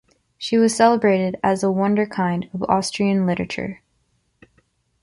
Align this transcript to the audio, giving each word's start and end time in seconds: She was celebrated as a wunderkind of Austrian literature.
She 0.35 0.57
was 0.57 0.75
celebrated 0.75 1.37
as 1.43 1.61
a 1.61 1.67
wunderkind 1.67 2.51
of 2.55 2.63
Austrian 2.63 3.27
literature. 3.27 3.81